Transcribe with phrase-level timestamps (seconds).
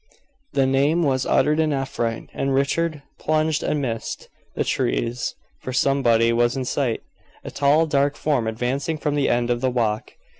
[0.53, 6.57] The name was uttered in affright, and Richard plunged amidst the trees, for somebody was
[6.57, 7.03] in sight
[7.43, 10.13] a tall, dark form advancing from the end of the walk.